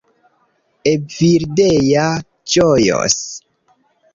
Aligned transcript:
Evildea 0.91 2.07
ĝojos 2.55 3.21